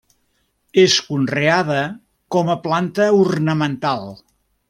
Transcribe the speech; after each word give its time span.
És 0.83 0.95
conreada 1.09 1.83
com 2.37 2.51
a 2.55 2.57
planta 2.65 3.11
ornamental. 3.19 4.11